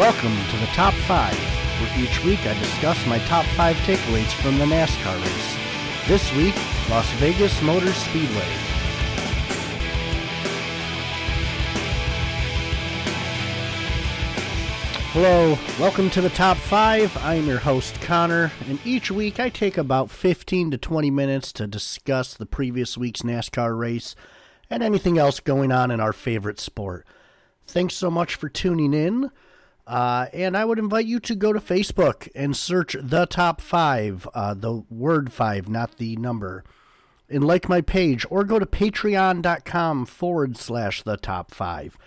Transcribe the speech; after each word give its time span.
Welcome 0.00 0.34
to 0.48 0.56
the 0.56 0.66
Top 0.72 0.94
5, 0.94 1.34
where 1.34 2.02
each 2.02 2.24
week 2.24 2.46
I 2.46 2.58
discuss 2.58 3.06
my 3.06 3.18
top 3.26 3.44
5 3.44 3.76
takeaways 3.76 4.32
from 4.40 4.56
the 4.56 4.64
NASCAR 4.64 5.22
race. 5.22 6.08
This 6.08 6.34
week, 6.36 6.54
Las 6.88 7.06
Vegas 7.18 7.60
Motor 7.60 7.92
Speedway. 7.92 8.48
Hello, 15.12 15.58
welcome 15.78 16.08
to 16.08 16.22
the 16.22 16.30
Top 16.30 16.56
5. 16.56 17.18
I'm 17.18 17.46
your 17.46 17.58
host, 17.58 18.00
Connor, 18.00 18.52
and 18.70 18.78
each 18.86 19.10
week 19.10 19.38
I 19.38 19.50
take 19.50 19.76
about 19.76 20.10
15 20.10 20.70
to 20.70 20.78
20 20.78 21.10
minutes 21.10 21.52
to 21.52 21.66
discuss 21.66 22.32
the 22.32 22.46
previous 22.46 22.96
week's 22.96 23.20
NASCAR 23.20 23.78
race 23.78 24.16
and 24.70 24.82
anything 24.82 25.18
else 25.18 25.40
going 25.40 25.70
on 25.70 25.90
in 25.90 26.00
our 26.00 26.14
favorite 26.14 26.58
sport. 26.58 27.06
Thanks 27.66 27.96
so 27.96 28.10
much 28.10 28.34
for 28.34 28.48
tuning 28.48 28.94
in. 28.94 29.30
Uh, 29.90 30.28
and 30.32 30.56
I 30.56 30.64
would 30.64 30.78
invite 30.78 31.06
you 31.06 31.18
to 31.18 31.34
go 31.34 31.52
to 31.52 31.58
Facebook 31.58 32.28
and 32.36 32.56
search 32.56 32.94
the 32.96 33.26
top 33.26 33.60
five, 33.60 34.28
uh, 34.32 34.54
the 34.54 34.84
word 34.88 35.32
five, 35.32 35.68
not 35.68 35.96
the 35.96 36.14
number, 36.14 36.62
and 37.28 37.42
like 37.42 37.68
my 37.68 37.80
page, 37.80 38.24
or 38.30 38.44
go 38.44 38.60
to 38.60 38.66
patreon.com 38.66 40.06
forward 40.06 40.56
slash 40.56 41.02
the 41.02 41.16
top 41.16 41.52
five 41.52 41.98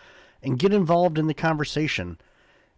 and 0.41 0.57
get 0.57 0.73
involved 0.73 1.19
in 1.19 1.27
the 1.27 1.33
conversation. 1.33 2.21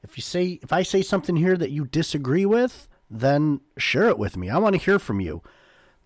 If 0.02 0.18
you 0.18 0.24
say, 0.24 0.60
if 0.64 0.74
I 0.74 0.82
say 0.82 1.04
something 1.04 1.36
here 1.36 1.56
that 1.56 1.70
you 1.70 1.86
disagree 1.86 2.48
with, 2.48 2.88
then 3.08 3.62
share 3.78 4.10
it 4.10 4.18
with 4.18 4.36
me. 4.36 4.50
I 4.50 4.58
want 4.58 4.74
to 4.74 4.82
hear 4.82 4.98
from 4.98 5.20
you. 5.20 5.44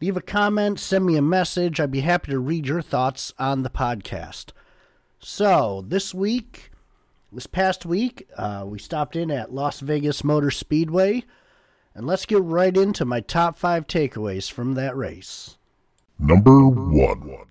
Leave 0.01 0.17
a 0.17 0.21
comment, 0.21 0.77
send 0.77 1.05
me 1.05 1.15
a 1.15 1.21
message. 1.21 1.79
I'd 1.79 1.89
be 1.89 2.01
happy 2.01 2.33
to 2.33 2.39
read 2.39 2.67
your 2.67 2.81
thoughts 2.81 3.31
on 3.39 3.63
the 3.63 3.69
podcast. 3.69 4.47
So, 5.19 5.85
this 5.87 6.13
week, 6.13 6.68
this 7.31 7.47
past 7.47 7.85
week, 7.85 8.27
uh, 8.35 8.63
we 8.65 8.79
stopped 8.79 9.15
in 9.15 9.29
at 9.29 9.53
Las 9.53 9.79
Vegas 9.81 10.23
Motor 10.23 10.51
Speedway, 10.51 11.23
and 11.93 12.07
let's 12.07 12.25
get 12.25 12.41
right 12.41 12.75
into 12.75 13.05
my 13.05 13.21
top 13.21 13.57
five 13.57 13.85
takeaways 13.87 14.51
from 14.51 14.73
that 14.73 14.95
race. 14.95 15.57
Number 16.17 16.67
one. 16.67 17.45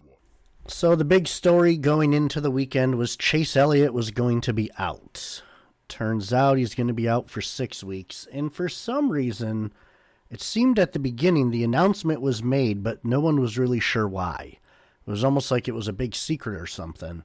So, 0.66 0.94
the 0.94 1.04
big 1.04 1.26
story 1.26 1.76
going 1.76 2.12
into 2.12 2.40
the 2.40 2.50
weekend 2.50 2.96
was 2.96 3.16
Chase 3.16 3.56
Elliott 3.56 3.94
was 3.94 4.10
going 4.10 4.42
to 4.42 4.52
be 4.52 4.70
out. 4.78 5.42
Turns 5.88 6.32
out 6.32 6.58
he's 6.58 6.74
going 6.74 6.88
to 6.88 6.92
be 6.92 7.08
out 7.08 7.30
for 7.30 7.40
six 7.40 7.82
weeks, 7.82 8.26
and 8.32 8.52
for 8.52 8.68
some 8.68 9.10
reason, 9.10 9.72
it 10.28 10.42
seemed 10.42 10.78
at 10.78 10.92
the 10.92 10.98
beginning 10.98 11.50
the 11.50 11.64
announcement 11.64 12.20
was 12.20 12.42
made, 12.42 12.82
but 12.82 13.04
no 13.04 13.20
one 13.20 13.40
was 13.40 13.56
really 13.56 13.80
sure 13.80 14.06
why. 14.06 14.58
It 15.06 15.10
was 15.10 15.24
almost 15.24 15.50
like 15.50 15.68
it 15.68 15.74
was 15.74 15.88
a 15.88 15.92
big 15.94 16.14
secret 16.14 16.60
or 16.60 16.66
something. 16.66 17.24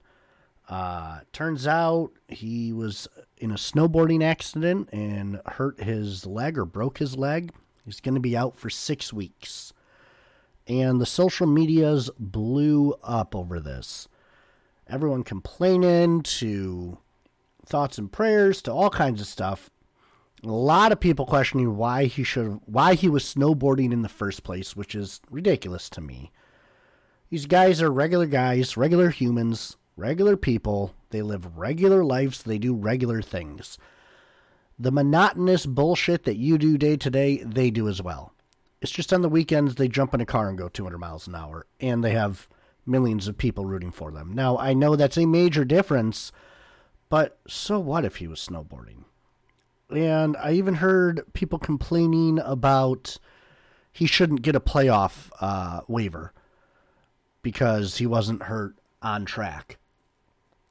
Uh, 0.73 1.19
turns 1.31 1.67
out 1.67 2.09
he 2.27 2.73
was 2.73 3.07
in 3.37 3.51
a 3.51 3.57
snowboarding 3.57 4.23
accident 4.23 4.89
and 4.91 5.39
hurt 5.45 5.79
his 5.79 6.25
leg 6.25 6.57
or 6.57 6.65
broke 6.65 6.97
his 6.97 7.15
leg. 7.15 7.51
He's 7.85 7.99
going 7.99 8.15
to 8.15 8.19
be 8.19 8.35
out 8.35 8.57
for 8.57 8.71
six 8.71 9.13
weeks. 9.13 9.71
And 10.65 10.99
the 10.99 11.05
social 11.05 11.45
medias 11.45 12.09
blew 12.17 12.95
up 13.03 13.35
over 13.35 13.59
this. 13.59 14.07
Everyone 14.87 15.21
complaining 15.21 16.23
to 16.23 16.97
thoughts 17.63 17.99
and 17.99 18.11
prayers 18.11 18.59
to 18.63 18.73
all 18.73 18.89
kinds 18.89 19.21
of 19.21 19.27
stuff. 19.27 19.69
A 20.43 20.47
lot 20.47 20.91
of 20.91 20.99
people 20.99 21.27
questioning 21.27 21.77
why 21.77 22.05
he 22.05 22.23
should 22.23 22.59
why 22.65 22.95
he 22.95 23.09
was 23.09 23.23
snowboarding 23.23 23.93
in 23.93 24.01
the 24.01 24.09
first 24.09 24.41
place, 24.41 24.75
which 24.75 24.95
is 24.95 25.21
ridiculous 25.29 25.87
to 25.91 26.01
me. 26.01 26.31
These 27.29 27.45
guys 27.45 27.79
are 27.79 27.91
regular 27.91 28.25
guys, 28.25 28.75
regular 28.75 29.11
humans 29.11 29.77
regular 29.95 30.37
people. 30.37 30.93
They 31.09 31.21
live 31.21 31.57
regular 31.57 32.03
lives. 32.03 32.43
They 32.43 32.57
do 32.57 32.73
regular 32.73 33.21
things. 33.21 33.77
The 34.79 34.91
monotonous 34.91 35.65
bullshit 35.65 36.23
that 36.23 36.37
you 36.37 36.57
do 36.57 36.77
day 36.77 36.97
to 36.97 37.09
day, 37.09 37.37
they 37.43 37.69
do 37.69 37.87
as 37.87 38.01
well. 38.01 38.33
It's 38.81 38.91
just 38.91 39.13
on 39.13 39.21
the 39.21 39.29
weekends 39.29 39.75
they 39.75 39.87
jump 39.87 40.13
in 40.13 40.21
a 40.21 40.25
car 40.25 40.49
and 40.49 40.57
go 40.57 40.67
200 40.67 40.97
miles 40.97 41.27
an 41.27 41.35
hour, 41.35 41.67
and 41.79 42.03
they 42.03 42.11
have 42.11 42.49
millions 42.85 43.27
of 43.27 43.37
people 43.37 43.65
rooting 43.65 43.91
for 43.91 44.11
them. 44.11 44.33
Now, 44.33 44.57
I 44.57 44.73
know 44.73 44.95
that's 44.95 45.17
a 45.17 45.25
major 45.25 45.63
difference, 45.63 46.31
but 47.07 47.39
so 47.47 47.79
what 47.79 48.03
if 48.03 48.17
he 48.17 48.27
was 48.27 48.39
snowboarding? 48.39 49.05
And 49.89 50.35
I 50.37 50.53
even 50.53 50.75
heard 50.75 51.21
people 51.33 51.59
complaining 51.59 52.39
about 52.39 53.17
he 53.91 54.07
shouldn't 54.07 54.41
get 54.41 54.55
a 54.55 54.59
playoff 54.59 55.29
uh, 55.39 55.81
waiver 55.87 56.33
because 57.43 57.97
he 57.97 58.07
wasn't 58.07 58.43
hurt 58.43 58.75
on 59.01 59.23
track 59.23 59.77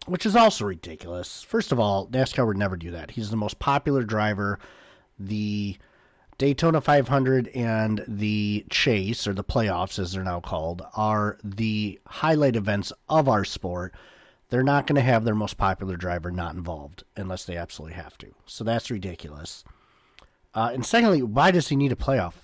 which 0.07 0.27
is 0.27 0.37
also 0.37 0.65
ridiculous. 0.65 1.43
First 1.43 1.73
of 1.73 1.79
all, 1.79 2.07
NASCAR 2.09 2.47
would 2.47 2.57
never 2.57 2.77
do 2.77 2.91
that. 2.91 3.13
He's 3.13 3.31
the 3.31 3.37
most 3.37 3.59
popular 3.59 4.03
driver. 4.03 4.59
The 5.19 5.77
Daytona 6.39 6.81
500 6.81 7.49
and 7.49 8.05
the 8.09 8.67
Chase, 8.69 9.27
or 9.27 9.33
the 9.33 9.45
playoffs 9.45 9.99
as 9.99 10.13
they're 10.13 10.25
now 10.25 10.41
called, 10.41 10.83
are 10.97 11.39
the 11.45 12.01
highlight 12.07 12.57
events 12.57 12.93
of 13.09 13.29
our 13.29 13.45
sport. 13.45 13.95
They're 14.49 14.63
not 14.63 14.87
going 14.87 14.97
to 14.97 15.03
have 15.03 15.25
their 15.25 15.35
most 15.35 15.57
popular 15.57 15.97
driver 15.97 16.31
not 16.31 16.55
involved 16.55 17.05
unless 17.17 17.45
they 17.45 17.57
absolutely 17.57 17.95
have 17.95 18.19
to. 18.19 18.35
So 18.47 18.65
that's 18.65 18.91
ridiculous. 18.91 19.65
Uh, 20.55 20.71
and 20.75 20.85
secondly, 20.85 21.23
why 21.23 21.51
does 21.51 21.69
he 21.69 21.77
need 21.77 21.93
a 21.93 21.97
playoff 21.97 22.35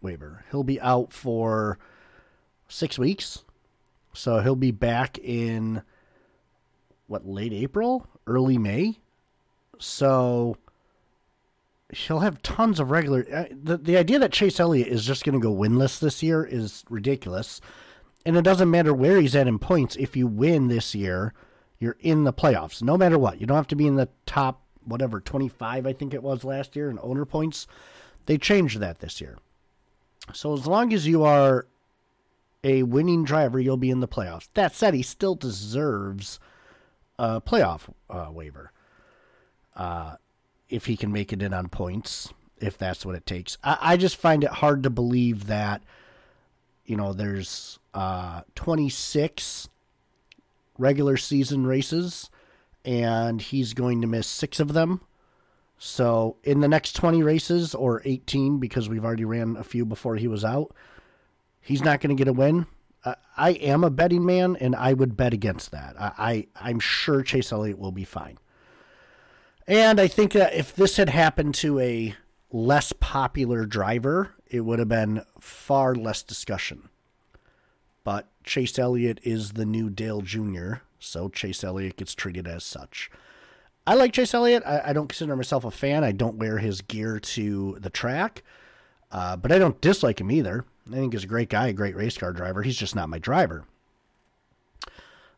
waiver? 0.00 0.44
He'll 0.50 0.62
be 0.62 0.80
out 0.80 1.12
for 1.12 1.78
six 2.68 2.98
weeks. 2.98 3.42
So 4.12 4.40
he'll 4.40 4.54
be 4.54 4.70
back 4.70 5.18
in 5.18 5.82
what 7.06 7.26
late 7.26 7.52
April, 7.52 8.06
early 8.26 8.58
May. 8.58 8.98
So 9.78 10.56
he'll 11.92 12.20
have 12.20 12.42
tons 12.42 12.80
of 12.80 12.90
regular. 12.90 13.26
Uh, 13.32 13.44
the 13.50 13.76
the 13.76 13.96
idea 13.96 14.18
that 14.18 14.32
Chase 14.32 14.58
Elliott 14.58 14.88
is 14.88 15.04
just 15.04 15.24
going 15.24 15.34
to 15.34 15.42
go 15.42 15.54
winless 15.54 15.98
this 15.98 16.22
year 16.22 16.44
is 16.44 16.84
ridiculous, 16.88 17.60
and 18.24 18.36
it 18.36 18.42
doesn't 18.42 18.70
matter 18.70 18.94
where 18.94 19.20
he's 19.20 19.36
at 19.36 19.46
in 19.46 19.58
points. 19.58 19.96
If 19.96 20.16
you 20.16 20.26
win 20.26 20.68
this 20.68 20.94
year, 20.94 21.34
you're 21.78 21.96
in 22.00 22.24
the 22.24 22.32
playoffs, 22.32 22.82
no 22.82 22.96
matter 22.96 23.18
what. 23.18 23.40
You 23.40 23.46
don't 23.46 23.56
have 23.56 23.66
to 23.68 23.76
be 23.76 23.86
in 23.86 23.96
the 23.96 24.08
top 24.24 24.62
whatever 24.84 25.20
twenty 25.20 25.48
five 25.48 25.86
I 25.86 25.92
think 25.92 26.14
it 26.14 26.22
was 26.22 26.44
last 26.44 26.74
year 26.74 26.90
in 26.90 26.98
owner 27.02 27.24
points. 27.24 27.66
They 28.26 28.38
changed 28.38 28.80
that 28.80 29.00
this 29.00 29.20
year. 29.20 29.38
So 30.32 30.54
as 30.54 30.66
long 30.66 30.92
as 30.92 31.06
you 31.06 31.22
are 31.22 31.66
a 32.64 32.82
winning 32.82 33.24
driver, 33.24 33.60
you'll 33.60 33.76
be 33.76 33.90
in 33.90 34.00
the 34.00 34.08
playoffs. 34.08 34.48
That 34.54 34.74
said, 34.74 34.94
he 34.94 35.02
still 35.02 35.36
deserves 35.36 36.40
a 37.18 37.40
playoff 37.40 37.82
uh, 38.10 38.28
waiver. 38.30 38.72
Uh, 39.74 40.16
if 40.68 40.86
he 40.86 40.96
can 40.96 41.12
make 41.12 41.32
it 41.32 41.42
in 41.42 41.52
on 41.54 41.68
points, 41.68 42.32
if 42.58 42.78
that's 42.78 43.04
what 43.04 43.14
it 43.14 43.26
takes. 43.26 43.58
I, 43.62 43.78
I 43.80 43.96
just 43.96 44.16
find 44.16 44.42
it 44.42 44.50
hard 44.50 44.82
to 44.82 44.90
believe 44.90 45.46
that, 45.46 45.82
you 46.84 46.96
know, 46.96 47.12
there's 47.12 47.78
uh, 47.94 48.42
26 48.54 49.68
regular 50.78 51.16
season 51.16 51.66
races 51.66 52.30
and 52.84 53.42
he's 53.42 53.74
going 53.74 54.00
to 54.00 54.06
miss 54.06 54.26
six 54.26 54.60
of 54.60 54.72
them. 54.72 55.00
So 55.78 56.36
in 56.42 56.60
the 56.60 56.68
next 56.68 56.94
20 56.94 57.22
races 57.22 57.74
or 57.74 58.00
18, 58.04 58.58
because 58.58 58.88
we've 58.88 59.04
already 59.04 59.24
ran 59.24 59.56
a 59.56 59.64
few 59.64 59.84
before 59.84 60.16
he 60.16 60.28
was 60.28 60.44
out, 60.44 60.74
he's 61.60 61.82
not 61.82 62.00
going 62.00 62.16
to 62.16 62.18
get 62.18 62.28
a 62.28 62.32
win. 62.32 62.66
I 63.36 63.50
am 63.50 63.84
a 63.84 63.90
betting 63.90 64.24
man, 64.24 64.56
and 64.56 64.74
I 64.74 64.92
would 64.92 65.16
bet 65.16 65.32
against 65.32 65.70
that. 65.70 65.94
I, 65.98 66.48
I 66.56 66.70
am 66.70 66.80
sure 66.80 67.22
Chase 67.22 67.52
Elliott 67.52 67.78
will 67.78 67.92
be 67.92 68.04
fine. 68.04 68.38
And 69.66 70.00
I 70.00 70.06
think 70.06 70.32
that 70.32 70.54
if 70.54 70.74
this 70.74 70.96
had 70.96 71.10
happened 71.10 71.54
to 71.56 71.78
a 71.80 72.14
less 72.50 72.92
popular 72.92 73.66
driver, 73.66 74.34
it 74.46 74.60
would 74.60 74.78
have 74.78 74.88
been 74.88 75.22
far 75.40 75.94
less 75.94 76.22
discussion. 76.22 76.88
But 78.04 78.28
Chase 78.44 78.78
Elliott 78.78 79.20
is 79.22 79.52
the 79.52 79.66
new 79.66 79.90
Dale 79.90 80.20
Jr., 80.20 80.74
so 80.98 81.28
Chase 81.28 81.62
Elliott 81.62 81.96
gets 81.96 82.14
treated 82.14 82.46
as 82.46 82.64
such. 82.64 83.10
I 83.86 83.94
like 83.94 84.12
Chase 84.12 84.34
Elliott. 84.34 84.62
I, 84.64 84.82
I 84.86 84.92
don't 84.92 85.08
consider 85.08 85.36
myself 85.36 85.64
a 85.64 85.70
fan. 85.70 86.02
I 86.04 86.12
don't 86.12 86.38
wear 86.38 86.58
his 86.58 86.80
gear 86.80 87.20
to 87.20 87.76
the 87.80 87.90
track, 87.90 88.42
uh, 89.12 89.36
but 89.36 89.52
I 89.52 89.58
don't 89.58 89.80
dislike 89.80 90.20
him 90.20 90.30
either. 90.30 90.64
I 90.90 90.94
think 90.94 91.12
he's 91.12 91.24
a 91.24 91.28
great 91.28 91.48
guy, 91.48 91.68
a 91.68 91.72
great 91.72 91.96
race 91.96 92.16
car 92.16 92.32
driver. 92.32 92.62
He's 92.62 92.76
just 92.76 92.94
not 92.94 93.08
my 93.08 93.18
driver. 93.18 93.64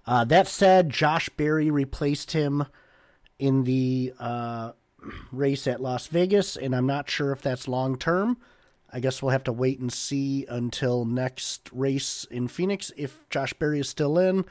Uh, 0.07 0.25
that 0.25 0.49
said, 0.49 0.91
Josh 0.91 1.29
Berry 1.31 1.71
replaced 1.71 2.33
him 2.33 2.65
in 3.39 3.65
the 3.65 4.13
uh, 4.19 4.73
race 5.33 5.67
at 5.67 5.81
Las 5.81 6.07
Vegas, 6.07 6.57
and 6.57 6.75
I'm 6.75 6.87
not 6.87 7.11
sure 7.11 7.33
if 7.33 7.43
that's 7.43 7.69
long 7.69 7.97
term. 7.97 8.39
I 8.91 9.01
guess 9.01 9.23
we'll 9.23 9.33
have 9.33 9.45
to 9.45 9.53
wait 9.53 9.81
and 9.81 9.93
see 9.93 10.47
until 10.49 11.05
next 11.05 11.69
race 11.73 12.27
in 12.31 12.49
Phoenix 12.49 12.91
if 12.97 13.19
Josh 13.29 13.53
Berry 13.53 13.81
is 13.81 13.89
still 13.89 14.19
in. 14.19 14.47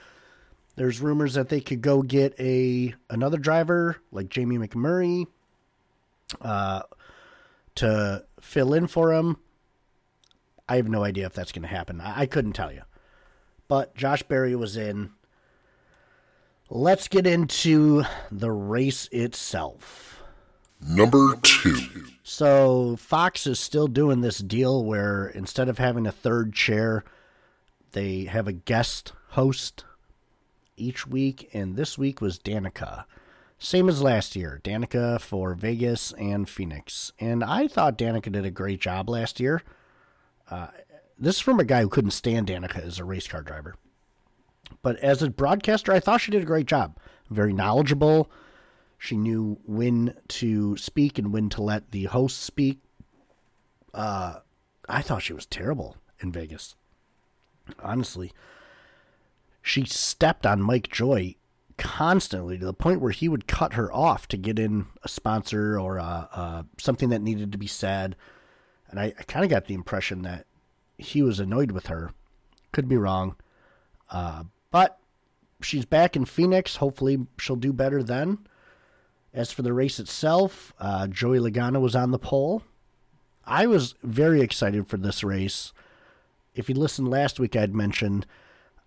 There's 0.76 1.02
rumors 1.02 1.34
that 1.34 1.50
they 1.50 1.60
could 1.60 1.82
go 1.82 2.04
get 2.04 2.40
a 2.40 2.94
another 3.10 3.38
driver 3.38 3.98
like 4.12 4.30
Jamie 4.30 4.60
McMurray 4.60 5.26
uh, 6.40 6.84
to 7.76 8.26
fill 8.40 8.76
in 8.76 8.86
for 8.86 9.12
him. 9.12 9.38
I 10.70 10.76
have 10.78 10.88
no 10.88 11.04
idea 11.04 11.26
if 11.26 11.34
that's 11.34 11.52
going 11.52 11.64
to 11.64 11.68
happen. 11.68 12.02
I, 12.02 12.22
I 12.22 12.26
couldn't 12.26 12.54
tell 12.54 12.72
you. 12.72 12.82
But 13.68 13.96
Josh 13.96 14.24
Berry 14.24 14.56
was 14.56 14.78
in. 14.78 15.12
Let's 16.70 17.08
get 17.08 17.26
into 17.26 18.04
the 18.32 18.52
race 18.52 19.08
itself. 19.12 20.22
Number 20.82 21.36
2. 21.42 21.74
So 22.24 22.98
Fox 22.98 23.48
is 23.48 23.60
still 23.60 23.88
doing 23.88 24.22
this 24.22 24.40
deal 24.40 24.84
where 24.84 25.28
instead 25.28 25.70
of 25.70 25.78
having 25.78 26.06
a 26.06 26.12
third 26.12 26.54
chair, 26.54 27.04
they 27.94 28.26
have 28.26 28.48
a 28.48 28.54
guest 28.54 29.14
host 29.30 29.86
each 30.76 31.08
week, 31.08 31.50
and 31.54 31.76
this 31.76 31.98
week 31.98 32.22
was 32.22 32.38
Danica. 32.38 33.06
Same 33.58 33.90
as 33.90 34.04
last 34.04 34.36
year, 34.36 34.62
Danica 34.64 35.20
for 35.20 35.56
Vegas 35.56 36.12
and 36.14 36.48
Phoenix. 36.48 37.12
And 37.20 37.44
I 37.44 37.68
thought 37.68 37.98
Danica 37.98 38.32
did 38.32 38.46
a 38.46 38.52
great 38.52 38.80
job 38.80 39.10
last 39.10 39.40
year. 39.40 39.64
Uh, 40.50 40.68
this 41.20 41.36
is 41.36 41.42
from 41.42 41.60
a 41.60 41.66
guy 41.66 41.82
who 41.82 41.90
couldn't 41.90 42.12
stand 42.12 42.48
Danica 42.48 42.84
as 42.84 43.00
a 43.00 43.04
race 43.04 43.28
car 43.28 43.42
driver. 43.42 43.76
But 44.82 44.98
as 44.98 45.22
a 45.22 45.30
broadcaster, 45.30 45.92
I 45.92 46.00
thought 46.00 46.22
she 46.22 46.32
did 46.32 46.44
a 46.44 46.46
great 46.46 46.68
job. 46.68 46.98
Very 47.30 47.54
knowledgeable. 47.54 48.30
She 48.98 49.18
knew 49.18 49.60
when 49.66 50.16
to 50.30 50.78
speak 50.78 51.20
and 51.20 51.32
when 51.32 51.50
to 51.50 51.62
let 51.62 51.92
the 51.92 52.06
host 52.06 52.42
speak. 52.42 52.80
Uh, 53.94 54.40
I 54.88 55.02
thought 55.02 55.24
she 55.24 55.34
was 55.34 55.46
terrible 55.46 55.98
in 56.20 56.32
Vegas. 56.32 56.76
Honestly, 57.80 58.32
she 59.62 59.86
stepped 59.86 60.46
on 60.46 60.62
Mike 60.62 60.90
Joy 60.90 61.36
constantly 61.78 62.58
to 62.58 62.66
the 62.66 62.74
point 62.74 63.02
where 63.02 63.12
he 63.12 63.30
would 63.30 63.48
cut 63.48 63.74
her 63.74 63.92
off 63.92 64.28
to 64.30 64.38
get 64.38 64.58
in 64.58 64.88
a 65.04 65.08
sponsor 65.08 65.80
or 65.80 66.00
uh, 66.00 66.28
uh, 66.32 66.64
something 66.78 67.10
that 67.10 67.22
needed 67.22 67.52
to 67.52 67.58
be 67.58 67.68
said. 67.68 68.16
And 68.90 69.00
I, 69.00 69.14
I 69.18 69.24
kind 69.24 69.44
of 69.44 69.50
got 69.50 69.66
the 69.66 69.74
impression 69.74 70.22
that 70.24 70.46
he 70.98 71.22
was 71.22 71.40
annoyed 71.40 71.72
with 71.72 71.88
her. 71.88 72.12
Could 72.72 72.88
be 72.88 72.98
wrong. 72.98 73.36
Uh, 74.10 74.44
but 74.72 75.00
she's 75.62 75.86
back 75.86 76.16
in 76.16 76.26
Phoenix. 76.26 76.78
Hopefully, 76.78 77.28
she'll 77.38 77.56
do 77.56 77.74
better 77.74 78.02
then. 78.02 78.40
As 79.34 79.52
for 79.52 79.62
the 79.62 79.74
race 79.74 80.00
itself, 80.00 80.74
uh, 80.80 81.08
Joey 81.08 81.40
Logano 81.40 81.82
was 81.82 81.96
on 81.96 82.12
the 82.12 82.20
pole. 82.20 82.64
I 83.46 83.66
was 83.66 83.96
very 84.04 84.42
excited 84.42 84.88
for 84.88 84.98
this 84.98 85.24
race. 85.24 85.74
If 86.56 86.70
you 86.70 86.76
listened 86.76 87.10
last 87.10 87.40
week, 87.40 87.56
I'd 87.56 87.76
mentioned 87.76 88.26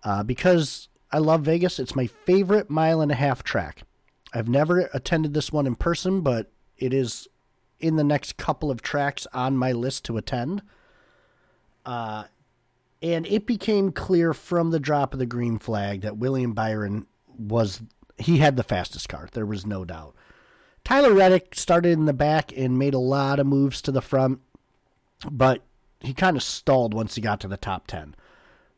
uh, 0.03 0.23
because 0.23 0.89
I 1.11 1.19
love 1.19 1.41
Vegas. 1.41 1.79
It's 1.79 1.95
my 1.95 2.07
favorite 2.07 2.69
mile 2.69 3.01
and 3.01 3.11
a 3.11 3.15
half 3.15 3.43
track. 3.43 3.83
I've 4.33 4.49
never 4.49 4.89
attended 4.93 5.33
this 5.33 5.51
one 5.51 5.67
in 5.67 5.75
person, 5.75 6.21
but 6.21 6.51
it 6.77 6.93
is 6.93 7.27
in 7.81 7.95
the 7.95 8.03
next 8.03 8.37
couple 8.37 8.71
of 8.71 8.81
tracks 8.81 9.27
on 9.33 9.57
my 9.57 9.71
list 9.71 10.05
to 10.05 10.17
attend. 10.17 10.61
Uh, 11.85 12.25
and 13.01 13.25
it 13.25 13.45
became 13.45 13.91
clear 13.91 14.33
from 14.33 14.71
the 14.71 14.79
drop 14.79 15.13
of 15.13 15.19
the 15.19 15.25
green 15.25 15.57
flag 15.57 16.01
that 16.01 16.17
William 16.17 16.53
Byron 16.53 17.07
was 17.37 17.81
he 18.17 18.37
had 18.37 18.55
the 18.55 18.63
fastest 18.63 19.09
car. 19.09 19.27
There 19.31 19.45
was 19.45 19.65
no 19.65 19.83
doubt. 19.83 20.15
Tyler 20.83 21.13
Reddick 21.13 21.55
started 21.55 21.93
in 21.93 22.05
the 22.05 22.13
back 22.13 22.55
and 22.55 22.77
made 22.77 22.93
a 22.93 22.99
lot 22.99 23.39
of 23.39 23.47
moves 23.47 23.81
to 23.81 23.91
the 23.91 24.01
front, 24.01 24.39
but 25.29 25.63
he 25.99 26.13
kind 26.13 26.37
of 26.37 26.43
stalled 26.43 26.93
once 26.93 27.15
he 27.15 27.21
got 27.21 27.39
to 27.41 27.47
the 27.47 27.57
top 27.57 27.87
10. 27.87 28.15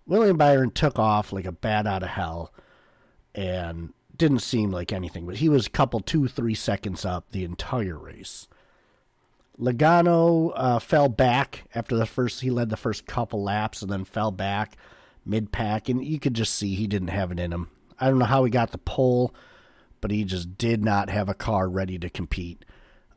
William 0.05 0.37
Byron 0.37 0.71
took 0.71 0.99
off 0.99 1.31
like 1.31 1.45
a 1.45 1.51
bat 1.51 1.87
out 1.87 2.03
of 2.03 2.09
hell 2.09 2.53
and 3.33 3.93
didn't 4.15 4.39
seem 4.39 4.71
like 4.71 4.91
anything, 4.91 5.25
but 5.25 5.37
he 5.37 5.47
was 5.47 5.67
a 5.67 5.71
couple, 5.71 6.01
two, 6.01 6.27
three 6.27 6.55
seconds 6.55 7.05
up 7.05 7.31
the 7.31 7.45
entire 7.45 7.97
race. 7.97 8.47
Logano 9.59 10.51
uh, 10.55 10.79
fell 10.79 11.09
back 11.09 11.65
after 11.75 11.95
the 11.95 12.05
first, 12.05 12.41
he 12.41 12.49
led 12.49 12.69
the 12.69 12.77
first 12.77 13.05
couple 13.05 13.43
laps 13.43 13.81
and 13.81 13.91
then 13.91 14.05
fell 14.05 14.31
back 14.31 14.77
mid 15.25 15.51
pack, 15.51 15.89
and 15.89 16.03
you 16.03 16.19
could 16.19 16.33
just 16.33 16.53
see 16.55 16.75
he 16.75 16.87
didn't 16.87 17.09
have 17.09 17.31
it 17.31 17.39
in 17.39 17.53
him. 17.53 17.69
I 17.99 18.09
don't 18.09 18.19
know 18.19 18.25
how 18.25 18.43
he 18.43 18.51
got 18.51 18.71
the 18.71 18.77
pole, 18.77 19.33
but 20.01 20.11
he 20.11 20.23
just 20.23 20.57
did 20.57 20.83
not 20.83 21.09
have 21.09 21.29
a 21.29 21.33
car 21.33 21.69
ready 21.69 21.97
to 21.99 22.09
compete 22.09 22.65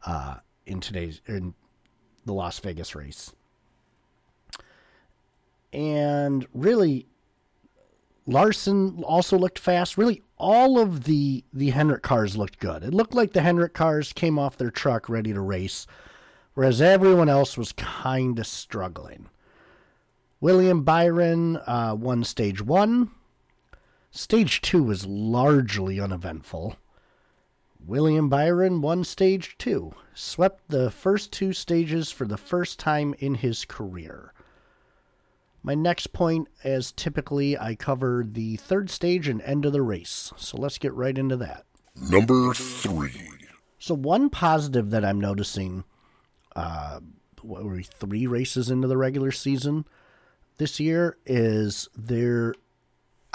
uh, 0.04 0.36
in 0.66 0.80
today's, 0.80 1.20
in 1.26 1.54
the 2.24 2.34
Las 2.34 2.58
Vegas 2.60 2.94
race 2.94 3.32
and 5.76 6.46
really 6.54 7.06
Larson 8.26 9.02
also 9.04 9.38
looked 9.38 9.58
fast. 9.58 9.98
Really, 9.98 10.22
all 10.38 10.78
of 10.78 11.04
the 11.04 11.44
the 11.52 11.70
Hendrick 11.70 12.02
cars 12.02 12.36
looked 12.36 12.58
good. 12.58 12.82
It 12.82 12.94
looked 12.94 13.14
like 13.14 13.34
the 13.34 13.42
Hendrick 13.42 13.74
cars 13.74 14.12
came 14.12 14.38
off 14.38 14.56
their 14.56 14.70
truck 14.70 15.08
ready 15.08 15.32
to 15.34 15.40
race, 15.40 15.86
whereas 16.56 16.80
everyone 16.80 17.28
else 17.28 17.58
was 17.58 17.72
kind 17.72 18.38
of 18.38 18.46
struggling. 18.46 19.28
William 20.40 20.82
Byron 20.82 21.58
uh, 21.58 21.94
won 21.96 22.24
stage 22.24 22.62
one. 22.62 23.10
Stage 24.10 24.62
two 24.62 24.82
was 24.82 25.06
largely 25.06 26.00
uneventful. 26.00 26.76
William 27.86 28.30
Byron 28.30 28.80
won 28.80 29.04
stage 29.04 29.56
two, 29.58 29.92
swept 30.14 30.68
the 30.68 30.90
first 30.90 31.30
two 31.30 31.52
stages 31.52 32.10
for 32.10 32.26
the 32.26 32.38
first 32.38 32.78
time 32.78 33.14
in 33.18 33.34
his 33.34 33.66
career. 33.66 34.32
My 35.62 35.74
next 35.74 36.14
point, 36.14 36.48
as 36.64 36.90
typically, 36.90 37.58
I 37.58 37.74
cover 37.74 38.24
the 38.26 38.56
third 38.56 38.88
stage 38.88 39.28
and 39.28 39.42
end 39.42 39.66
of 39.66 39.74
the 39.74 39.82
race. 39.82 40.32
So 40.38 40.56
let's 40.56 40.78
get 40.78 40.94
right 40.94 41.18
into 41.18 41.36
that. 41.36 41.66
Number 41.94 42.54
three. 42.54 43.28
So, 43.78 43.94
one 43.94 44.30
positive 44.30 44.90
that 44.90 45.04
I'm 45.04 45.20
noticing, 45.20 45.84
uh, 46.56 47.00
what 47.42 47.64
were 47.64 47.74
we, 47.74 47.82
three 47.84 48.26
races 48.26 48.70
into 48.70 48.88
the 48.88 48.96
regular 48.96 49.30
season 49.30 49.84
this 50.58 50.80
year, 50.80 51.16
is 51.26 51.88
there. 51.96 52.54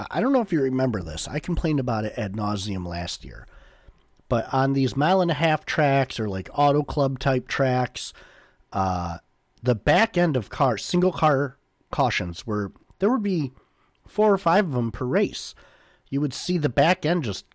I 0.09 0.19
don't 0.19 0.33
know 0.33 0.41
if 0.41 0.51
you 0.51 0.61
remember 0.61 1.01
this. 1.01 1.27
I 1.27 1.39
complained 1.39 1.79
about 1.79 2.05
it 2.05 2.17
ad 2.17 2.33
nauseum 2.33 2.85
last 2.87 3.23
year. 3.23 3.47
But 4.27 4.51
on 4.53 4.73
these 4.73 4.95
mile 4.95 5.21
and 5.21 5.29
a 5.29 5.35
half 5.35 5.65
tracks 5.65 6.19
or 6.19 6.27
like 6.27 6.49
auto 6.53 6.83
club 6.83 7.19
type 7.19 7.47
tracks, 7.47 8.13
uh, 8.73 9.17
the 9.61 9.75
back 9.75 10.17
end 10.17 10.35
of 10.35 10.49
cars, 10.49 10.83
single 10.83 11.11
car 11.11 11.57
cautions 11.91 12.47
where 12.47 12.71
there 12.99 13.11
would 13.11 13.21
be 13.21 13.51
four 14.07 14.33
or 14.33 14.37
five 14.37 14.65
of 14.65 14.71
them 14.71 14.91
per 14.91 15.05
race. 15.05 15.53
You 16.09 16.21
would 16.21 16.33
see 16.33 16.57
the 16.57 16.69
back 16.69 17.05
end 17.05 17.23
just 17.23 17.45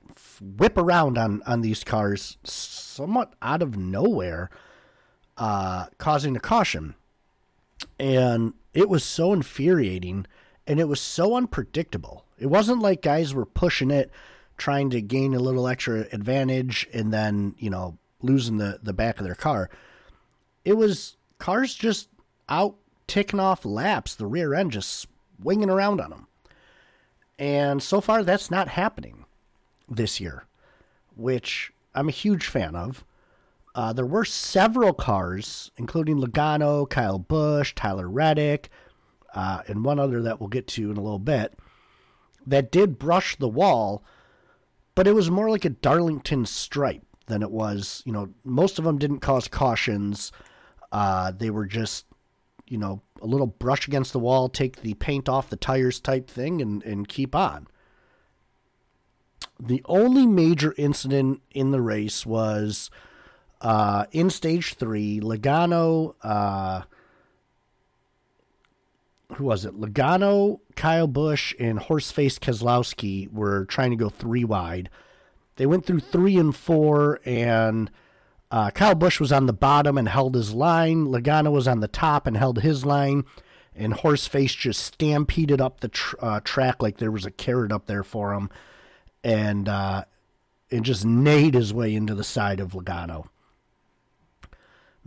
whip 0.40 0.78
around 0.78 1.18
on, 1.18 1.42
on 1.46 1.62
these 1.62 1.82
cars 1.82 2.36
somewhat 2.44 3.34
out 3.42 3.62
of 3.62 3.76
nowhere, 3.76 4.50
uh, 5.36 5.86
causing 5.98 6.36
a 6.36 6.40
caution. 6.40 6.94
And 7.98 8.54
it 8.74 8.88
was 8.88 9.04
so 9.04 9.32
infuriating 9.32 10.26
and 10.66 10.80
it 10.80 10.88
was 10.88 11.00
so 11.00 11.36
unpredictable. 11.36 12.24
It 12.38 12.46
wasn't 12.46 12.82
like 12.82 13.02
guys 13.02 13.34
were 13.34 13.46
pushing 13.46 13.90
it, 13.90 14.10
trying 14.56 14.90
to 14.90 15.00
gain 15.00 15.34
a 15.34 15.38
little 15.38 15.68
extra 15.68 16.06
advantage 16.12 16.86
and 16.92 17.12
then, 17.12 17.54
you 17.58 17.70
know, 17.70 17.98
losing 18.22 18.58
the, 18.58 18.80
the 18.82 18.92
back 18.92 19.18
of 19.18 19.24
their 19.24 19.34
car. 19.34 19.70
It 20.64 20.74
was 20.74 21.16
cars 21.38 21.74
just 21.74 22.08
out 22.48 22.76
ticking 23.06 23.40
off 23.40 23.64
laps, 23.64 24.14
the 24.14 24.26
rear 24.26 24.54
end 24.54 24.72
just 24.72 25.06
swinging 25.40 25.70
around 25.70 26.00
on 26.00 26.10
them. 26.10 26.26
And 27.38 27.82
so 27.82 28.00
far, 28.00 28.22
that's 28.22 28.50
not 28.50 28.68
happening 28.68 29.26
this 29.88 30.20
year, 30.20 30.44
which 31.14 31.72
I'm 31.94 32.08
a 32.08 32.12
huge 32.12 32.46
fan 32.46 32.74
of. 32.74 33.04
Uh, 33.76 33.92
there 33.92 34.06
were 34.06 34.24
several 34.24 34.92
cars, 34.92 35.70
including 35.76 36.16
Logano, 36.16 36.88
Kyle 36.88 37.18
Busch, 37.18 37.74
Tyler 37.74 38.08
Reddick, 38.08 38.70
uh, 39.34 39.62
and 39.68 39.84
one 39.84 40.00
other 40.00 40.22
that 40.22 40.40
we'll 40.40 40.48
get 40.48 40.66
to 40.68 40.90
in 40.90 40.96
a 40.96 41.02
little 41.02 41.18
bit, 41.18 41.58
that 42.46 42.72
did 42.72 42.98
brush 42.98 43.36
the 43.36 43.48
wall, 43.48 44.02
but 44.94 45.06
it 45.06 45.14
was 45.14 45.30
more 45.30 45.50
like 45.50 45.64
a 45.64 45.70
Darlington 45.70 46.46
stripe 46.46 47.04
than 47.26 47.42
it 47.42 47.50
was. 47.50 48.02
You 48.06 48.12
know, 48.12 48.30
most 48.44 48.78
of 48.78 48.84
them 48.84 48.98
didn't 48.98 49.20
cause 49.20 49.46
cautions. 49.46 50.32
Uh, 50.90 51.30
they 51.30 51.50
were 51.50 51.66
just 51.66 52.06
you 52.68 52.78
know, 52.78 53.00
a 53.22 53.26
little 53.26 53.46
brush 53.46 53.86
against 53.86 54.12
the 54.12 54.18
wall, 54.18 54.48
take 54.48 54.82
the 54.82 54.94
paint 54.94 55.28
off 55.28 55.50
the 55.50 55.56
tires 55.56 56.00
type 56.00 56.28
thing, 56.28 56.60
and, 56.60 56.82
and 56.82 57.08
keep 57.08 57.34
on. 57.34 57.66
The 59.58 59.82
only 59.86 60.26
major 60.26 60.74
incident 60.76 61.42
in 61.52 61.70
the 61.70 61.80
race 61.80 62.26
was 62.26 62.90
uh, 63.60 64.06
in 64.12 64.30
stage 64.30 64.74
three, 64.74 65.20
Logano, 65.20 66.14
uh, 66.22 66.82
who 69.34 69.44
was 69.44 69.64
it? 69.64 69.78
Logano, 69.78 70.60
Kyle 70.76 71.06
Busch, 71.06 71.54
and 71.58 71.78
Horseface 71.78 72.38
Keselowski 72.38 73.32
were 73.32 73.64
trying 73.64 73.90
to 73.90 73.96
go 73.96 74.08
three 74.08 74.44
wide. 74.44 74.88
They 75.56 75.66
went 75.66 75.86
through 75.86 76.00
three 76.00 76.36
and 76.36 76.54
four, 76.54 77.20
and 77.24 77.90
uh, 78.50 78.70
Kyle 78.70 78.94
Busch 78.94 79.18
was 79.18 79.32
on 79.32 79.46
the 79.46 79.52
bottom 79.52 79.98
and 79.98 80.08
held 80.08 80.34
his 80.34 80.54
line. 80.54 81.06
Logano 81.06 81.50
was 81.50 81.66
on 81.66 81.80
the 81.80 81.88
top 81.88 82.26
and 82.26 82.36
held 82.36 82.60
his 82.60 82.84
line. 82.84 83.24
And 83.74 83.92
Horseface 83.92 84.56
just 84.56 84.82
stampeded 84.82 85.60
up 85.60 85.80
the 85.80 85.88
tr- 85.88 86.16
uh, 86.20 86.40
track 86.44 86.82
like 86.82 86.98
there 86.98 87.10
was 87.10 87.26
a 87.26 87.30
carrot 87.30 87.72
up 87.72 87.86
there 87.86 88.04
for 88.04 88.32
him, 88.32 88.48
and 89.22 89.68
uh, 89.68 90.04
and 90.70 90.84
just 90.84 91.04
nade 91.04 91.54
his 91.54 91.74
way 91.74 91.94
into 91.94 92.14
the 92.14 92.24
side 92.24 92.60
of 92.60 92.72
Logano. 92.72 93.26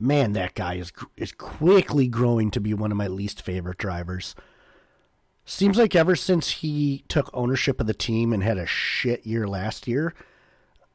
Man, 0.01 0.31
that 0.33 0.55
guy 0.55 0.75
is 0.75 0.93
is 1.17 1.33
quickly 1.33 2.07
growing 2.07 2.51
to 2.51 2.61
be 2.61 2.73
one 2.73 2.91
of 2.91 2.97
my 2.97 3.07
least 3.07 3.41
favorite 3.41 3.77
drivers. 3.77 4.33
Seems 5.43 5.77
like 5.77 5.95
ever 5.95 6.15
since 6.15 6.49
he 6.49 7.03
took 7.07 7.29
ownership 7.33 7.81
of 7.81 7.87
the 7.87 7.93
team 7.93 8.31
and 8.31 8.41
had 8.41 8.57
a 8.57 8.65
shit 8.65 9.25
year 9.25 9.47
last 9.47 9.87
year, 9.87 10.13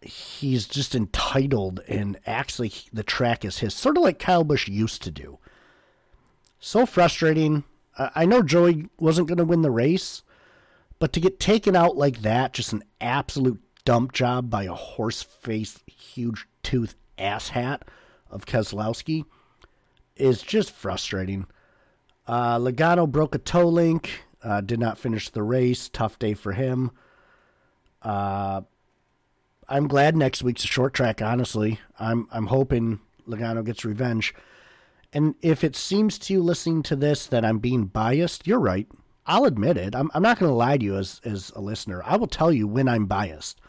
he's 0.01 0.67
just 0.67 0.95
entitled 0.95 1.81
and 1.89 2.19
actually 2.25 2.73
the 2.93 3.03
track 3.03 3.45
is 3.45 3.59
his, 3.59 3.75
sort 3.75 3.97
of 3.97 4.05
like 4.05 4.19
Kyle 4.19 4.45
Busch 4.45 4.69
used 4.69 5.03
to 5.03 5.11
do. 5.11 5.39
So 6.61 6.87
frustrating. 6.87 7.65
I 7.99 8.25
know 8.25 8.43
Joey 8.43 8.89
wasn't 8.99 9.29
going 9.29 9.39
to 9.39 9.45
win 9.45 9.63
the 9.63 9.71
race, 9.71 10.23
but 10.99 11.13
to 11.13 11.21
get 11.21 11.39
taken 11.41 11.77
out 11.77 11.97
like 11.97 12.23
that, 12.23 12.55
just 12.55 12.73
an 12.73 12.85
absolute 13.01 13.61
dump 13.85 14.13
job 14.13 14.49
by 14.49 14.65
a 14.65 14.73
horse 14.73 15.23
face, 15.23 15.81
huge 15.87 16.47
tooth 16.63 16.95
asshat 17.19 17.83
of 18.35 18.45
Keselowski 18.45 19.25
is 20.17 20.43
just 20.43 20.71
frustrating. 20.71 21.47
Uh, 22.27 22.59
Logano 22.59 23.11
broke 23.11 23.35
a 23.35 23.39
toe 23.39 23.69
link, 23.69 24.11
uh, 24.43 24.61
did 24.61 24.79
not 24.79 24.99
finish 24.99 25.31
the 25.31 25.43
race. 25.43 25.89
Tough 25.89 26.19
day 26.19 26.35
for 26.35 26.53
him. 26.53 26.91
Uh, 28.03 28.63
I'm 29.69 29.89
glad 29.89 30.17
next 30.17 30.43
week's 30.43 30.65
a 30.65 30.69
short 30.69 30.93
track. 30.93 31.23
Honestly, 31.23 31.81
I'm 31.99 32.29
I'm 32.31 32.47
hoping 32.47 33.01
Logano 33.27 33.65
gets 33.65 33.85
revenge. 33.85 34.35
And 35.13 35.37
if 35.41 35.63
it 35.63 35.77
seems 35.77 36.19
to 36.19 36.33
you 36.33 36.43
listening 36.43 36.83
to 36.85 36.97
this 36.97 37.27
that 37.29 37.45
I'm 37.45 37.59
being 37.59 37.87
biased, 37.87 38.47
you're 38.47 38.59
right. 38.59 38.89
I'll 39.27 39.45
admit 39.45 39.77
it. 39.77 39.95
I'm, 39.95 40.11
I'm 40.13 40.23
not 40.23 40.39
going 40.39 40.51
to 40.51 40.55
lie 40.55 40.77
to 40.77 40.85
you 40.85 40.97
as, 40.97 41.21
as 41.25 41.51
a 41.55 41.61
listener. 41.61 42.03
I 42.05 42.17
will 42.17 42.27
tell 42.27 42.53
you 42.53 42.67
when 42.67 42.89
I'm 42.89 43.07
biased. 43.07 43.61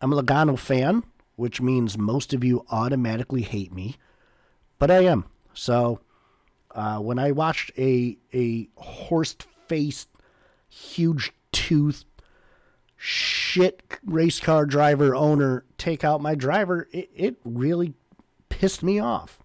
I'm 0.00 0.12
a 0.12 0.20
Logano 0.20 0.58
fan, 0.58 1.04
which 1.38 1.60
means 1.60 1.96
most 1.96 2.34
of 2.34 2.42
you 2.42 2.66
automatically 2.68 3.42
hate 3.42 3.72
me, 3.72 3.94
but 4.80 4.90
I 4.90 5.04
am. 5.04 5.24
So 5.54 6.00
uh, 6.74 6.98
when 6.98 7.16
I 7.16 7.30
watched 7.30 7.70
a 7.78 8.18
a 8.34 8.68
horse 8.74 9.36
faced, 9.68 10.08
huge 10.68 11.32
tooth, 11.52 12.04
shit 12.96 13.84
race 14.04 14.40
car 14.40 14.66
driver 14.66 15.14
owner 15.14 15.64
take 15.78 16.02
out 16.02 16.20
my 16.20 16.34
driver, 16.34 16.88
it, 16.90 17.08
it 17.14 17.36
really 17.44 17.94
pissed 18.48 18.82
me 18.82 18.98
off. 18.98 19.38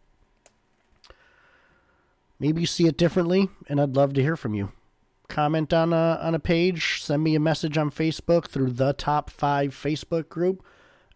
Maybe 2.39 2.61
you 2.61 2.67
see 2.67 2.87
it 2.87 2.97
differently, 2.97 3.49
and 3.69 3.79
I'd 3.79 3.95
love 3.95 4.13
to 4.13 4.21
hear 4.23 4.35
from 4.35 4.55
you. 4.55 4.71
Comment 5.27 5.71
on 5.71 5.93
a, 5.93 6.19
on 6.23 6.33
a 6.33 6.39
page, 6.39 7.03
send 7.03 7.23
me 7.23 7.35
a 7.35 7.39
message 7.39 7.77
on 7.77 7.91
Facebook 7.91 8.47
through 8.47 8.71
the 8.71 8.93
Top 8.93 9.29
5 9.29 9.69
Facebook 9.69 10.27
group, 10.27 10.65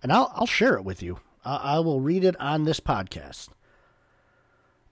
and 0.02 0.12
I'll, 0.12 0.32
I'll 0.36 0.48
share 0.48 0.76
it 0.76 0.84
with 0.84 1.02
you. 1.02 1.20
I, 1.44 1.56
I 1.56 1.80
will 1.80 2.02
read 2.02 2.24
it 2.24 2.40
on 2.40 2.64
this 2.64 2.80
podcast. 2.80 3.50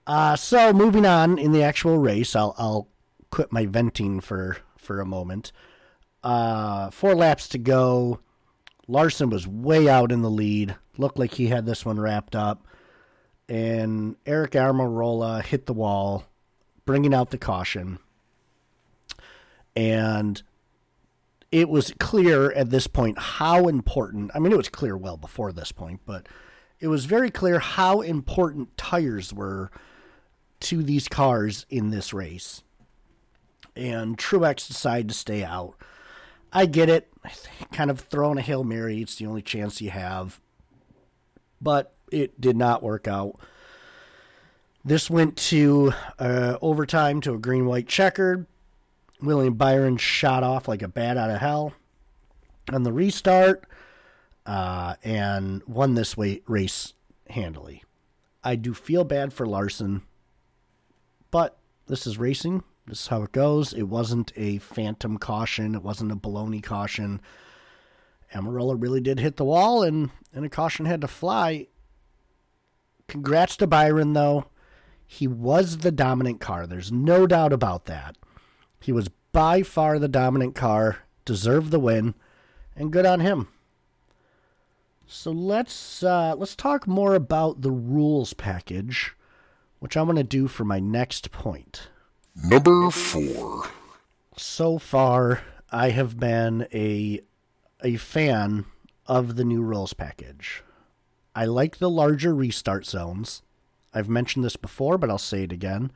Uh, 0.08 0.36
so 0.36 0.72
moving 0.72 1.06
on 1.06 1.38
in 1.38 1.52
the 1.52 1.64
actual 1.64 1.98
race, 1.98 2.36
I'll, 2.36 2.56
I'll 2.58 2.88
quit 3.32 3.52
my 3.52 3.66
venting 3.66 4.20
for, 4.20 4.58
for 4.78 5.00
a 5.00 5.06
moment. 5.06 5.52
Uh, 6.24 6.90
four 6.92 7.16
laps 7.16 7.48
to 7.50 7.58
go. 7.58 8.20
Larson 8.88 9.30
was 9.30 9.48
way 9.48 9.90
out 9.90 10.12
in 10.12 10.22
the 10.22 10.30
lead. 10.30 10.76
Looked 10.98 11.18
like 11.18 11.34
he 11.34 11.48
had 11.48 11.66
this 11.66 11.86
one 11.86 12.00
wrapped 12.00 12.36
up 12.36 12.66
and 13.48 14.16
Aric 14.26 14.52
Almirola 14.52 15.44
hit 15.44 15.66
the 15.66 15.74
wall, 15.74 16.26
bringing 16.86 17.14
out 17.14 17.30
the 17.30 17.38
caution. 17.38 18.00
And 19.76 20.42
it 21.56 21.70
was 21.70 21.94
clear 22.02 22.52
at 22.52 22.70
this 22.70 22.86
point 22.86 23.18
how 23.18 23.70
important, 23.70 24.30
I 24.36 24.40
mean, 24.40 24.52
it 24.52 24.58
was 24.58 24.68
clear 24.68 24.98
well 24.98 25.16
before 25.16 25.54
this 25.54 25.72
point, 25.72 26.02
but 26.06 26.28
it 26.82 26.90
was 26.90 27.06
very 27.06 27.32
clear 27.32 27.60
how 27.60 28.02
important 28.02 28.76
tires 28.76 29.34
were 29.34 29.72
to 30.60 30.84
these 30.84 31.08
cars 31.08 31.66
in 31.70 31.92
this 31.92 32.12
race. 32.12 32.62
And 33.74 34.18
Truex 34.18 34.68
decided 34.68 35.08
to 35.08 35.16
stay 35.16 35.46
out. 35.46 35.76
I 36.52 36.66
get 36.66 36.90
it. 36.90 37.08
Kind 37.72 37.90
of 37.90 38.02
throwing 38.02 38.38
a 38.38 38.42
Hail 38.42 38.66
Mary, 38.66 39.02
it's 39.02 39.16
the 39.16 39.26
only 39.26 39.42
chance 39.42 39.80
you 39.80 39.92
have. 39.92 40.42
But 41.62 41.96
it 42.12 42.42
did 42.42 42.58
not 42.58 42.84
work 42.84 43.08
out. 43.08 43.40
This 44.84 45.10
went 45.10 45.38
to 45.38 45.94
uh, 46.20 46.58
overtime 46.62 47.22
to 47.22 47.34
a 47.34 47.38
green 47.40 47.66
white 47.66 47.88
checkered. 47.88 48.46
William 49.22 49.54
Byron 49.54 49.98
shot 49.98 50.44
off 50.44 50.68
like 50.68 50.82
a 50.82 50.88
bat 50.88 51.18
out 51.18 51.30
of 51.30 51.40
hell 51.40 51.74
on 52.72 52.84
the 52.84 52.94
restart 52.94 53.66
uh, 54.46 54.96
and 55.04 55.64
won 55.68 55.96
this 55.96 56.18
race 56.18 56.94
handily. 57.30 57.84
I 58.44 58.56
do 58.56 58.74
feel 58.74 59.04
bad 59.04 59.34
for 59.34 59.46
Larson, 59.48 60.04
but 61.32 61.58
this 61.88 62.06
is 62.06 62.18
racing. 62.18 62.64
This 62.88 63.02
is 63.02 63.08
how 63.08 63.24
it 63.24 63.32
goes. 63.32 63.74
It 63.74 63.84
wasn't 63.84 64.32
a 64.36 64.60
phantom 64.60 65.18
caution. 65.18 65.74
It 65.74 65.82
wasn't 65.82 66.12
a 66.12 66.16
baloney 66.16 66.62
caution. 66.62 67.22
Almirola 68.34 68.80
really 68.80 69.00
did 69.00 69.20
hit 69.20 69.38
the 69.38 69.46
wall, 69.46 69.82
and, 69.82 70.12
and 70.34 70.46
a 70.46 70.50
caution 70.50 70.86
had 70.86 71.02
to 71.02 71.08
fly. 71.08 71.68
Congrats 73.08 73.58
to 73.58 73.68
Byron, 73.68 74.14
though. 74.14 74.46
He 75.08 75.28
was 75.28 75.80
the 75.80 75.92
dominant 75.92 76.40
car. 76.40 76.68
There's 76.68 76.92
no 76.92 77.26
doubt 77.26 77.54
about 77.54 77.86
that. 77.86 78.18
He 78.80 78.92
was 78.92 79.10
by 79.32 79.64
far 79.64 80.00
the 80.00 80.08
dominant 80.08 80.56
car, 80.56 81.00
deserved 81.26 81.72
the 81.72 81.80
win, 81.80 82.14
and 82.76 82.92
good 82.92 83.06
on 83.06 83.20
him. 83.20 83.48
So 85.08 85.32
let's 85.32 86.04
uh, 86.04 86.36
let's 86.36 86.56
talk 86.56 86.88
more 86.88 87.16
about 87.16 87.62
the 87.62 87.72
rules 87.72 88.34
package, 88.34 89.16
which 89.80 89.96
I'm 89.96 90.06
going 90.06 90.18
to 90.18 90.24
do 90.24 90.48
for 90.48 90.66
my 90.66 90.80
next 90.80 91.32
point. 91.32 91.90
Number 92.36 92.90
four. 92.90 93.70
So 94.38 94.78
far, 94.78 95.42
I 95.72 95.92
have 95.92 96.20
been 96.20 96.68
a 96.74 97.22
a 97.84 97.98
fan 97.98 98.66
of 99.06 99.36
the 99.36 99.44
new 99.46 99.62
rules 99.62 99.94
package. 99.94 100.64
I 101.36 101.46
like 101.46 101.78
the 101.78 101.90
larger 101.90 102.34
restart 102.34 102.86
zones. 102.86 103.44
I've 103.94 104.10
mentioned 104.10 104.44
this 104.44 104.56
before, 104.56 104.98
but 104.98 105.10
I'll 105.10 105.18
say 105.18 105.44
it 105.44 105.52
again. 105.52 105.92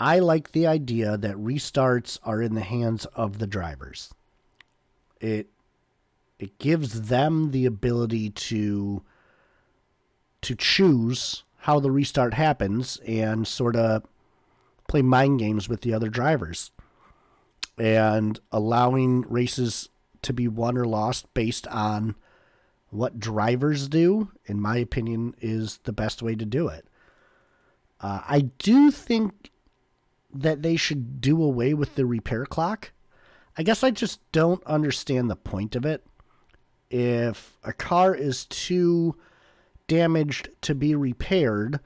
I 0.00 0.18
like 0.18 0.52
the 0.52 0.66
idea 0.66 1.18
that 1.18 1.36
restarts 1.36 2.18
are 2.22 2.40
in 2.40 2.54
the 2.54 2.62
hands 2.62 3.04
of 3.14 3.38
the 3.38 3.46
drivers. 3.46 4.14
It 5.20 5.48
it 6.38 6.58
gives 6.58 7.02
them 7.02 7.50
the 7.50 7.66
ability 7.66 8.30
to 8.30 9.02
to 10.40 10.54
choose 10.54 11.44
how 11.58 11.80
the 11.80 11.90
restart 11.90 12.32
happens 12.32 12.96
and 13.06 13.46
sort 13.46 13.76
of 13.76 14.04
play 14.88 15.02
mind 15.02 15.38
games 15.38 15.68
with 15.68 15.82
the 15.82 15.92
other 15.92 16.08
drivers 16.08 16.70
and 17.76 18.40
allowing 18.50 19.20
races 19.28 19.90
to 20.22 20.32
be 20.32 20.48
won 20.48 20.78
or 20.78 20.86
lost 20.86 21.32
based 21.34 21.66
on 21.66 22.14
what 22.88 23.20
drivers 23.20 23.86
do, 23.86 24.30
in 24.46 24.60
my 24.60 24.78
opinion, 24.78 25.34
is 25.40 25.78
the 25.84 25.92
best 25.92 26.22
way 26.22 26.34
to 26.34 26.46
do 26.46 26.68
it. 26.68 26.86
Uh, 28.00 28.22
I 28.26 28.40
do 28.58 28.90
think 28.90 29.50
that 30.32 30.62
they 30.62 30.76
should 30.76 31.20
do 31.20 31.42
away 31.42 31.74
with 31.74 31.94
the 31.94 32.06
repair 32.06 32.46
clock. 32.46 32.92
I 33.56 33.62
guess 33.62 33.82
I 33.82 33.90
just 33.90 34.20
don't 34.32 34.64
understand 34.64 35.30
the 35.30 35.36
point 35.36 35.74
of 35.74 35.84
it. 35.84 36.04
If 36.90 37.56
a 37.62 37.72
car 37.72 38.14
is 38.14 38.44
too 38.46 39.16
damaged 39.86 40.50
to 40.62 40.74
be 40.74 40.94
repaired, 40.94 41.80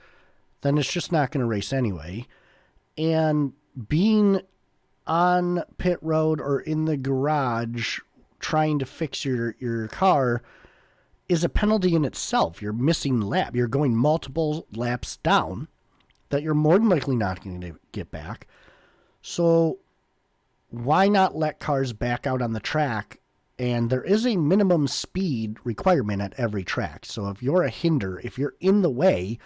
then 0.60 0.78
it's 0.78 0.92
just 0.92 1.12
not 1.12 1.30
going 1.30 1.40
to 1.40 1.46
race 1.46 1.72
anyway. 1.72 2.26
And 2.96 3.52
being 3.88 4.40
on 5.06 5.62
pit 5.78 5.98
road 6.00 6.40
or 6.40 6.60
in 6.60 6.84
the 6.84 6.96
garage 6.96 8.00
trying 8.38 8.78
to 8.78 8.86
fix 8.86 9.24
your, 9.24 9.56
your 9.58 9.88
car 9.88 10.42
is 11.28 11.44
a 11.44 11.48
penalty 11.48 11.94
in 11.94 12.04
itself. 12.04 12.60
You're 12.60 12.72
missing 12.72 13.20
lap. 13.20 13.56
You're 13.56 13.66
going 13.66 13.96
multiple 13.96 14.66
laps 14.72 15.16
down 15.18 15.68
that 16.34 16.42
you're 16.42 16.52
more 16.52 16.78
than 16.80 16.88
likely 16.88 17.14
not 17.14 17.44
going 17.44 17.60
to 17.60 17.78
get 17.92 18.10
back. 18.10 18.48
So 19.22 19.78
why 20.70 21.06
not 21.06 21.36
let 21.36 21.60
cars 21.60 21.92
back 21.92 22.26
out 22.26 22.42
on 22.42 22.52
the 22.52 22.60
track? 22.60 23.20
And 23.56 23.88
there 23.88 24.02
is 24.02 24.26
a 24.26 24.36
minimum 24.36 24.88
speed 24.88 25.58
requirement 25.62 26.20
at 26.20 26.34
every 26.36 26.64
track. 26.64 27.06
So 27.06 27.28
if 27.28 27.40
you're 27.40 27.62
a 27.62 27.70
hinder, 27.70 28.20
if 28.24 28.36
you're 28.36 28.56
in 28.58 28.82
the 28.82 28.90
way, 28.90 29.38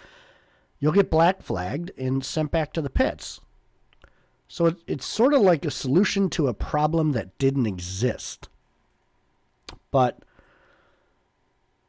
you'll 0.79 0.93
get 0.93 1.11
black 1.11 1.43
flagged 1.43 1.91
and 1.95 2.25
sent 2.25 2.49
back 2.49 2.73
to 2.73 2.81
the 2.81 2.89
pits. 2.89 3.39
So 4.47 4.75
it's 4.87 5.05
sort 5.05 5.35
of 5.35 5.41
like 5.41 5.63
a 5.63 5.69
solution 5.69 6.27
to 6.31 6.47
a 6.47 6.55
problem 6.55 7.11
that 7.11 7.37
didn't 7.37 7.67
exist. 7.67 8.49
But 9.91 10.17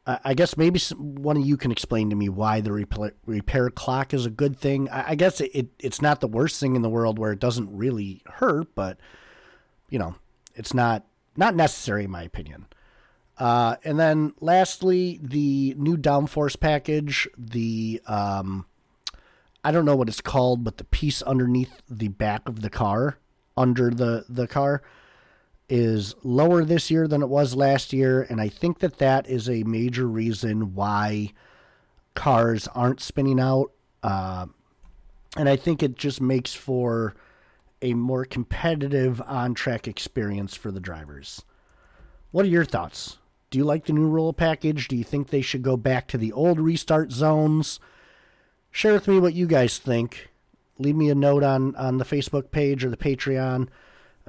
I 0.07 0.35
guess 0.35 0.57
maybe 0.57 0.81
one 0.97 1.37
of 1.37 1.45
you 1.45 1.57
can 1.57 1.71
explain 1.71 2.11
to 2.11 2.17
me 2.17 2.29
why 2.29 2.61
the 2.61 2.73
repair 2.73 3.71
clock 3.71 4.15
is 4.15 4.27
a 4.27 4.31
good 4.31 4.59
thing. 4.59 4.89
I 4.89 5.15
guess 5.15 5.41
it, 5.41 5.51
it, 5.55 5.69
it's 5.79 6.01
not 6.01 6.21
the 6.21 6.27
worst 6.27 6.59
thing 6.59 6.75
in 6.75 6.83
the 6.83 6.89
world 6.89 7.19
where 7.19 7.33
it 7.33 7.39
doesn't 7.39 7.77
really 7.77 8.23
hurt, 8.27 8.75
but 8.75 8.99
you 9.91 9.99
know, 9.99 10.15
it's 10.55 10.73
not 10.73 11.05
not 11.37 11.55
necessary 11.55 12.05
in 12.05 12.11
my 12.11 12.23
opinion. 12.23 12.67
Uh, 13.39 13.77
and 13.85 13.99
then 13.99 14.33
lastly, 14.41 15.21
the 15.23 15.75
new 15.77 15.97
downforce 15.97 16.59
package, 16.59 17.29
the 17.37 18.01
um, 18.07 18.67
I 19.63 19.73
don't 19.73 19.85
know 19.85 19.97
what 19.97 20.09
it's 20.09 20.21
called, 20.21 20.65
but 20.65 20.79
the 20.79 20.85
piece 20.85 21.23
underneath 21.23 21.83
the 21.89 22.09
back 22.09 22.49
of 22.49 22.63
the 22.63 22.71
car, 22.71 23.19
under 23.57 23.91
the 23.91 24.25
the 24.29 24.47
car, 24.47 24.83
is 25.71 26.17
lower 26.25 26.65
this 26.65 26.91
year 26.91 27.07
than 27.07 27.23
it 27.23 27.29
was 27.29 27.55
last 27.55 27.93
year, 27.93 28.27
and 28.29 28.41
I 28.41 28.49
think 28.49 28.81
that 28.81 28.99
that 28.99 29.29
is 29.29 29.49
a 29.49 29.63
major 29.63 30.07
reason 30.07 30.75
why 30.75 31.33
cars 32.15 32.69
aren't 32.75 33.01
spinning 33.01 33.39
out. 33.39 33.71
Uh, 34.03 34.47
and 35.37 35.49
I 35.49 35.55
think 35.57 35.83
it 35.83 35.97
just 35.97 36.21
makes 36.21 36.53
for 36.53 37.15
a 37.81 37.95
more 37.95 38.25
competitive 38.25 39.23
on 39.27 39.55
track 39.55 39.87
experience 39.87 40.57
for 40.57 40.73
the 40.73 40.81
drivers. 40.81 41.43
What 42.33 42.45
are 42.45 42.49
your 42.49 42.65
thoughts? 42.65 43.19
Do 43.51 43.59
you 43.59 43.65
like 43.65 43.87
the 43.87 43.93
new 43.93 44.09
rule 44.09 44.33
package? 44.33 44.89
Do 44.89 44.97
you 44.97 45.05
think 45.05 45.29
they 45.29 45.41
should 45.41 45.63
go 45.63 45.77
back 45.77 46.09
to 46.09 46.19
the 46.19 46.33
old 46.33 46.61
restart 46.61 47.13
zones? 47.13 47.81
Share 48.71 48.93
with 48.93 49.09
me 49.09 49.19
what 49.19 49.35
you 49.35 49.47
guys 49.47 49.79
think. 49.79 50.31
Leave 50.79 50.97
me 50.97 51.11
a 51.11 51.15
note 51.15 51.43
on, 51.43 51.77
on 51.77 51.99
the 51.99 52.05
Facebook 52.05 52.51
page 52.51 52.85
or 52.85 52.91
the 52.91 52.97
Patreon 52.97 53.69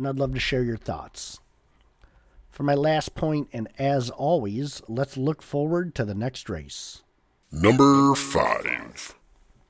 and 0.02 0.08
I'd 0.08 0.20
love 0.20 0.34
to 0.34 0.40
share 0.40 0.64
your 0.64 0.78
thoughts. 0.78 1.40
For 2.50 2.64
my 2.64 2.74
last 2.74 3.14
point, 3.14 3.50
and 3.54 3.70
as 3.78 4.10
always, 4.10 4.82
let's 4.88 5.16
look 5.16 5.44
forward 5.44 5.94
to 5.96 6.04
the 6.04 6.16
next 6.16 6.50
race. 6.50 7.04
Number 7.52 8.16
five. 8.16 9.16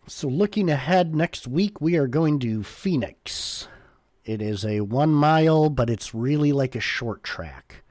So, 0.08 0.28
looking 0.28 0.70
ahead 0.70 1.14
next 1.14 1.48
week, 1.48 1.82
we 1.82 1.98
are 1.98 2.08
going 2.08 2.40
to 2.40 2.64
Phoenix. 2.64 3.68
It 4.24 4.42
is 4.42 4.66
a 4.66 4.82
one 4.82 5.12
mile, 5.12 5.70
but 5.70 5.90
it's 5.90 6.16
really 6.16 6.54
like 6.54 6.76
a 6.76 6.80
short 6.80 7.24
track. 7.24 7.84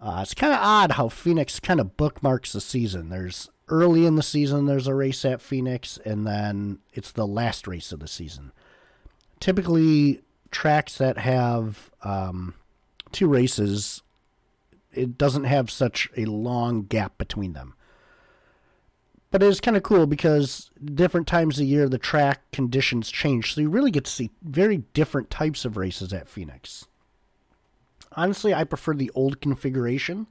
Uh, 0.00 0.20
it's 0.22 0.34
kind 0.34 0.52
of 0.52 0.58
odd 0.60 0.92
how 0.92 1.08
Phoenix 1.08 1.60
kind 1.60 1.78
of 1.78 1.96
bookmarks 1.96 2.52
the 2.52 2.60
season. 2.60 3.10
There's 3.10 3.48
early 3.68 4.06
in 4.06 4.16
the 4.16 4.22
season, 4.22 4.66
there's 4.66 4.86
a 4.88 4.94
race 4.94 5.24
at 5.24 5.40
Phoenix, 5.40 5.98
and 6.04 6.26
then 6.26 6.80
it's 6.92 7.12
the 7.12 7.26
last 7.26 7.66
race 7.66 7.92
of 7.92 8.00
the 8.00 8.08
season. 8.08 8.52
Typically, 9.38 10.22
tracks 10.50 10.98
that 10.98 11.18
have 11.18 11.90
um, 12.02 12.54
two 13.12 13.28
races, 13.28 14.02
it 14.92 15.16
doesn't 15.16 15.44
have 15.44 15.70
such 15.70 16.08
a 16.16 16.24
long 16.24 16.82
gap 16.82 17.18
between 17.18 17.52
them. 17.52 17.74
But 19.30 19.42
it 19.44 19.46
is 19.46 19.60
kind 19.60 19.76
of 19.76 19.84
cool 19.84 20.06
because 20.06 20.70
different 20.84 21.28
times 21.28 21.60
of 21.60 21.66
year 21.66 21.88
the 21.88 21.98
track 21.98 22.50
conditions 22.50 23.10
change, 23.10 23.54
so 23.54 23.60
you 23.60 23.70
really 23.70 23.92
get 23.92 24.04
to 24.06 24.10
see 24.10 24.30
very 24.42 24.78
different 24.92 25.30
types 25.30 25.64
of 25.64 25.76
races 25.76 26.12
at 26.12 26.28
Phoenix. 26.28 26.86
Honestly, 28.12 28.52
I 28.52 28.64
prefer 28.64 28.94
the 28.94 29.10
old 29.14 29.40
configuration. 29.40 30.26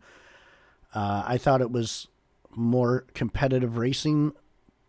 Uh, 0.93 1.23
I 1.25 1.37
thought 1.37 1.61
it 1.61 1.71
was 1.71 2.07
more 2.51 3.05
competitive 3.13 3.77
racing, 3.77 4.33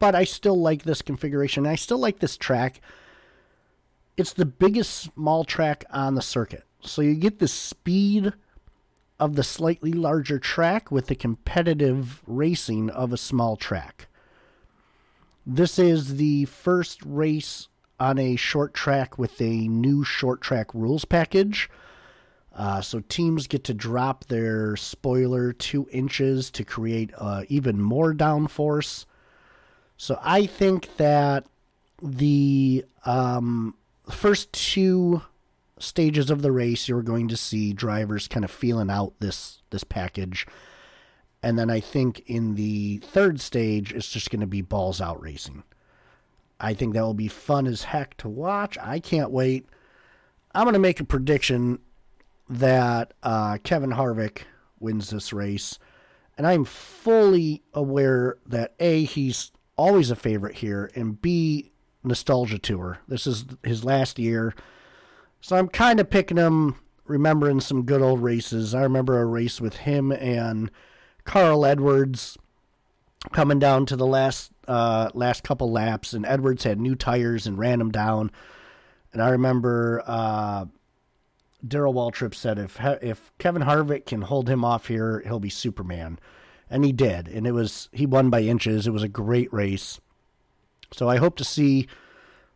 but 0.00 0.16
I 0.16 0.24
still 0.24 0.60
like 0.60 0.82
this 0.82 1.02
configuration. 1.02 1.66
I 1.66 1.76
still 1.76 1.98
like 1.98 2.18
this 2.18 2.36
track 2.36 2.80
it's 4.16 4.32
the 4.32 4.46
biggest 4.46 4.90
small 4.90 5.44
track 5.44 5.84
on 5.90 6.14
the 6.14 6.22
circuit. 6.22 6.64
So 6.80 7.02
you 7.02 7.14
get 7.14 7.38
the 7.38 7.48
speed 7.48 8.32
of 9.18 9.36
the 9.36 9.42
slightly 9.42 9.92
larger 9.92 10.38
track 10.38 10.90
with 10.90 11.06
the 11.06 11.14
competitive 11.14 12.22
racing 12.26 12.90
of 12.90 13.12
a 13.12 13.18
small 13.18 13.56
track. 13.56 14.08
This 15.46 15.78
is 15.78 16.16
the 16.16 16.46
first 16.46 17.00
race 17.04 17.68
on 17.98 18.18
a 18.18 18.36
short 18.36 18.72
track 18.72 19.18
with 19.18 19.40
a 19.40 19.68
new 19.68 20.04
short 20.04 20.40
track 20.40 20.72
rules 20.74 21.04
package. 21.04 21.68
Uh, 22.54 22.80
so 22.80 23.00
teams 23.08 23.46
get 23.46 23.62
to 23.64 23.74
drop 23.74 24.24
their 24.24 24.74
spoiler 24.76 25.52
two 25.52 25.86
inches 25.92 26.50
to 26.50 26.64
create 26.64 27.10
uh, 27.16 27.44
even 27.48 27.80
more 27.80 28.12
downforce. 28.12 29.04
So 29.96 30.18
I 30.22 30.46
think 30.46 30.96
that 30.96 31.46
the 32.02 32.84
um, 33.04 33.74
first 34.10 34.52
two 34.52 35.22
stages 35.78 36.30
of 36.30 36.42
the 36.42 36.52
race, 36.52 36.88
you're 36.88 37.02
going 37.02 37.28
to 37.28 37.36
see 37.36 37.72
drivers 37.72 38.28
kind 38.28 38.44
of 38.44 38.50
feeling 38.50 38.90
out 38.90 39.14
this 39.20 39.62
this 39.70 39.84
package. 39.84 40.46
And 41.42 41.58
then 41.58 41.70
I 41.70 41.80
think 41.80 42.22
in 42.26 42.54
the 42.54 42.98
third 42.98 43.40
stage, 43.40 43.92
it's 43.92 44.10
just 44.10 44.30
going 44.30 44.40
to 44.40 44.46
be 44.46 44.60
balls 44.60 45.00
out 45.00 45.22
racing. 45.22 45.62
I 46.60 46.74
think 46.74 46.92
that 46.92 47.02
will 47.02 47.14
be 47.14 47.28
fun 47.28 47.66
as 47.66 47.84
heck 47.84 48.16
to 48.18 48.28
watch. 48.28 48.76
I 48.78 49.00
can't 49.00 49.30
wait. 49.30 49.66
I'm 50.54 50.64
going 50.64 50.74
to 50.74 50.78
make 50.78 51.00
a 51.00 51.04
prediction 51.04 51.78
that 52.50 53.14
uh, 53.22 53.58
Kevin 53.62 53.90
Harvick 53.90 54.42
wins 54.78 55.08
this 55.08 55.32
race. 55.32 55.78
And 56.36 56.46
I'm 56.46 56.64
fully 56.64 57.62
aware 57.72 58.36
that 58.46 58.74
A, 58.80 59.04
he's 59.04 59.52
always 59.76 60.10
a 60.10 60.16
favorite 60.16 60.56
here, 60.56 60.90
and 60.94 61.20
B, 61.20 61.69
nostalgia 62.02 62.58
tour. 62.58 62.98
This 63.08 63.26
is 63.26 63.44
his 63.62 63.84
last 63.84 64.18
year. 64.18 64.54
So 65.40 65.56
I'm 65.56 65.68
kind 65.68 66.00
of 66.00 66.10
picking 66.10 66.36
him, 66.36 66.76
remembering 67.04 67.60
some 67.60 67.84
good 67.84 68.02
old 68.02 68.22
races. 68.22 68.74
I 68.74 68.82
remember 68.82 69.20
a 69.20 69.26
race 69.26 69.60
with 69.60 69.76
him 69.76 70.12
and 70.12 70.70
Carl 71.24 71.64
Edwards 71.64 72.36
coming 73.32 73.58
down 73.58 73.86
to 73.86 73.96
the 73.96 74.06
last 74.06 74.52
uh, 74.66 75.10
last 75.14 75.42
couple 75.42 75.70
laps, 75.70 76.12
and 76.12 76.24
Edwards 76.24 76.64
had 76.64 76.80
new 76.80 76.94
tires 76.94 77.46
and 77.46 77.58
ran 77.58 77.80
him 77.80 77.90
down. 77.90 78.30
And 79.12 79.20
I 79.20 79.30
remember 79.30 80.02
uh, 80.06 80.66
Darrell 81.66 81.94
Waltrip 81.94 82.34
said 82.34 82.58
if 82.58 82.78
if 82.80 83.32
Kevin 83.38 83.62
Harvick 83.62 84.06
can 84.06 84.22
hold 84.22 84.48
him 84.48 84.64
off 84.64 84.86
here, 84.86 85.22
he'll 85.26 85.40
be 85.40 85.50
Superman, 85.50 86.18
and 86.68 86.84
he 86.84 86.92
did. 86.92 87.28
And 87.28 87.46
it 87.46 87.52
was 87.52 87.88
he 87.92 88.06
won 88.06 88.30
by 88.30 88.42
inches. 88.42 88.86
It 88.86 88.92
was 88.92 89.02
a 89.02 89.08
great 89.08 89.52
race. 89.52 90.00
So 90.92 91.08
I 91.08 91.16
hope 91.16 91.36
to 91.36 91.44
see 91.44 91.86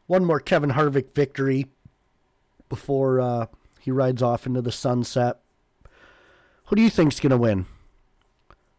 one 0.07 0.25
more 0.25 0.41
Kevin 0.41 0.71
Harvick 0.71 1.15
victory 1.15 1.67
before 2.69 3.21
uh, 3.21 3.47
he 3.81 3.91
rides 3.91 4.23
off 4.23 4.47
into 4.47 4.63
the 4.63 4.73
sunset. 4.73 5.41
Who 6.67 6.77
do 6.77 6.83
you 6.83 6.91
think's 6.91 7.21
going 7.21 7.31
to 7.31 7.37
win? 7.37 7.67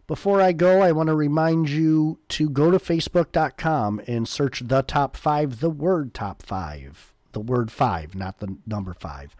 Before 0.08 0.39
I 0.39 0.52
go, 0.52 0.82
I 0.82 0.91
want 0.91 1.08
to 1.08 1.15
remind 1.15 1.70
you 1.70 2.20
to 2.30 2.50
go 2.50 2.70
to 2.70 2.78
facebook.com 2.78 4.02
and 4.06 4.28
search 4.28 4.60
the 4.60 4.84
top 4.84 5.18
five, 5.18 5.62
the 5.62 5.70
word 5.70 6.13
top 6.13 6.44
five, 6.44 7.12
the 7.32 7.39
word 7.39 7.72
five, 7.72 8.13
not 8.13 8.39
the 8.39 8.58
number 8.68 8.94
five. 8.94 9.36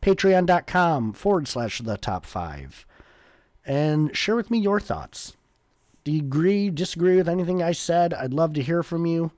Patreon.com 0.00 1.14
forward 1.14 1.48
slash 1.48 1.80
the 1.80 1.96
top 1.96 2.26
five. 2.26 2.86
And 3.66 4.16
share 4.16 4.36
with 4.36 4.50
me 4.50 4.58
your 4.58 4.78
thoughts. 4.78 5.36
Do 6.04 6.12
you 6.12 6.20
agree, 6.20 6.70
disagree 6.70 7.16
with 7.16 7.28
anything 7.28 7.62
I 7.62 7.72
said? 7.72 8.14
I'd 8.14 8.34
love 8.34 8.52
to 8.52 8.62
hear 8.62 8.82
from 8.82 9.06
you. 9.06 9.32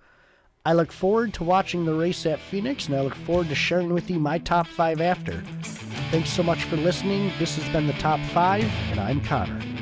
I 0.67 0.73
look 0.73 0.91
forward 0.91 1.33
to 1.35 1.45
watching 1.45 1.85
the 1.85 1.95
race 1.95 2.27
at 2.27 2.41
Phoenix, 2.41 2.89
and 2.89 2.97
I 2.97 3.01
look 3.01 3.15
forward 3.15 3.49
to 3.51 3.55
sharing 3.55 3.95
with 3.95 4.11
you 4.11 4.19
my 4.19 4.39
top 4.39 4.67
five 4.67 5.01
after. 5.01 5.43
Thanks 6.11 6.31
so 6.31 6.43
much 6.43 6.65
for 6.65 6.77
listening. 6.77 7.31
This 7.39 7.55
has 7.55 7.73
been 7.73 7.87
the 7.87 7.93
top 7.93 8.19
five, 8.33 8.65
and 8.91 8.99
I'm 8.99 9.21
Connor. 9.21 9.76